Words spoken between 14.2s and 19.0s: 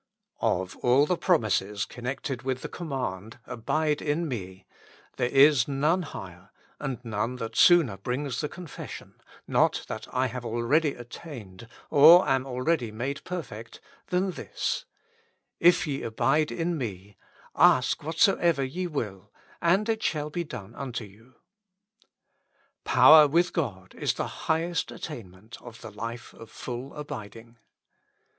this: "If ye abide in me, ask whatsoever ye